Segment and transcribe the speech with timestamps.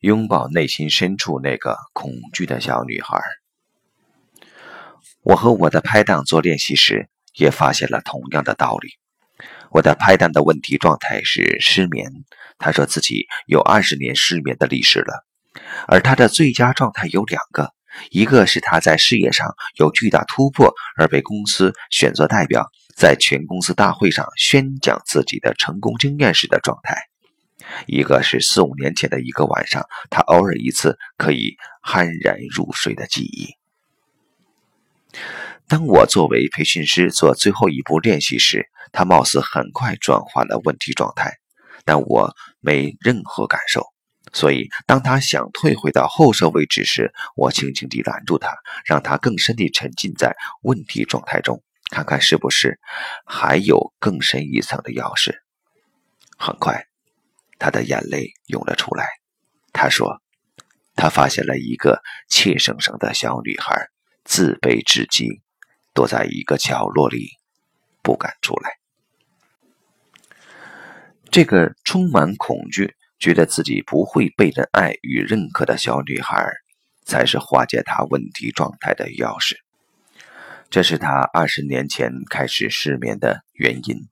[0.00, 3.20] 拥抱内心深处那个恐惧的小女孩。
[5.22, 8.90] 我和我的拍档做练习时，也发现了同样的道理。
[9.70, 12.10] 我的拍档的问题状态是失眠，
[12.58, 15.26] 他说自己有二十年失眠的历史了，
[15.88, 17.72] 而他的最佳状态有两个，
[18.10, 26.96] 一个是他在事业上有巨大突破而被公司选作代表，在全公司大会上宣讲自己的成功经验时的状态，
[27.86, 33.54] 一个是四五年前的一个晚上，他偶尔一次可以酣然入睡的记忆。
[35.68, 41.38] 当我作为培训师做最后一步练习时，他貌似很快转化了问题状态，
[41.84, 43.84] 但我没任何感受。
[44.32, 52.78] 所以，当他想退回到后设位置时，我轻轻地拦住他，让他更深地沉浸在问题状态中，看看是不是
[53.24, 55.34] 还有更深一层的钥匙。
[56.36, 56.86] 很快，
[57.58, 59.08] 他的眼泪涌了出来。
[59.72, 60.20] 他说
[60.96, 63.88] ：“他发现了一个怯生生的小女孩，
[64.24, 65.42] 自卑至极。”
[65.94, 67.30] 躲在一个角落里，
[68.02, 68.72] 不敢出来。
[71.30, 76.52] 这个充满恐惧、觉得自己不会被人爱与认可的小女孩，
[77.06, 79.54] 才是化解她问题状态的钥匙。
[80.68, 84.06] 这是她二十年前开始失眠的原因。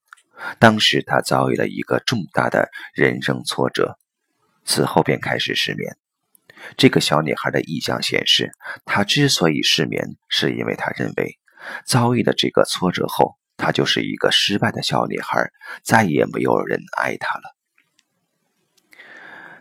[0.58, 3.98] 当时她遭遇了一个重大的人生挫折，
[4.64, 5.96] 此后便开始失眠。
[6.76, 8.52] 这个小女孩的意向显示，
[8.84, 11.38] 她之所以失眠，是因为她认为。
[11.86, 15.50] 遭遇了这个挫折后，她就是一个失败的小女孩，
[15.82, 17.56] 再也没有人爱她了。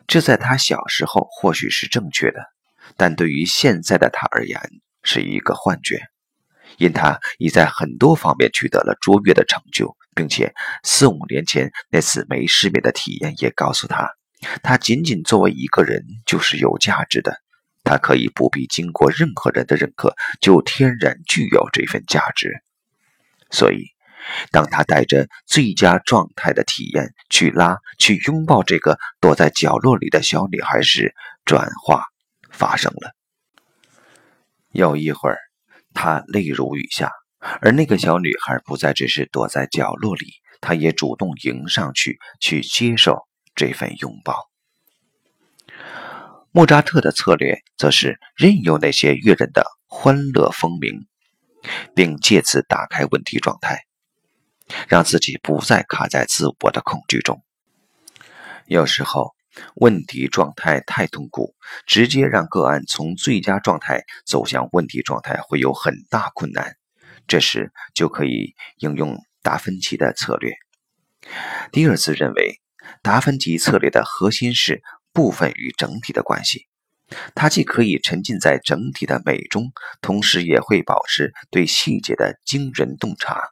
[0.06, 2.46] 这在她小时候或许是正确的，
[2.98, 4.60] 但对于现在的她而言
[5.02, 6.02] 是一个幻觉，
[6.78, 14.10] 因她已在很多方面取得了卓越的成就，并且四五年前那次没失眠的体验也告诉他，
[14.62, 17.42] 她仅仅作为一个人就是有价值的。
[17.86, 22.64] 他可以不必经过任何人的认可，就天然具有这份价值。
[23.52, 23.88] 所以，
[24.52, 32.06] 当他带着最佳状态的体验去拉、去拥抱这个躲在角落里的小女孩时，转化
[32.52, 33.14] 发生了。
[34.72, 35.38] 有一会儿，
[35.94, 37.12] 他泪如雨下，
[37.62, 40.28] 而那个小女孩不再只是躲在角落里，
[40.62, 44.50] 她也主动迎上去，去接受这份拥抱。
[46.52, 51.08] 莫扎特的策略则是任由那些乐人的欢乐风鸣，
[51.96, 53.86] 并借此打开问题状态，
[54.88, 57.44] 让自己不再卡在自我的恐惧中。
[58.68, 59.34] 有时候，
[59.76, 61.56] 问题状态太痛苦，
[61.86, 66.76] 直接让个案从最佳状态走向问题状态会有很大困难。
[67.28, 70.54] 这时就可以应用达芬奇的策略。
[71.72, 72.62] 迪尔斯认为，
[73.02, 74.82] 达芬奇策略的核心是。
[75.16, 76.68] 部分与整体的关系，
[77.36, 83.44] 它既可以沉浸在整体的美中，同时也会保持对细节的惊人洞察。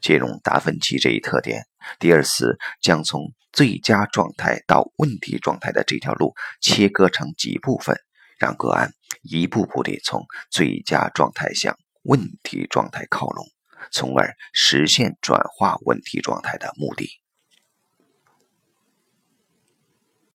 [0.00, 1.64] 借用达芬奇这一特点，
[1.98, 7.98] 迪尔斯将从最佳状态到问题状态的这条路切割成几部分，
[8.38, 8.92] 让个案
[9.22, 13.46] 一步步地从最佳状态向问题状态靠拢，
[13.90, 17.23] 从而实现转化问题状态的目的。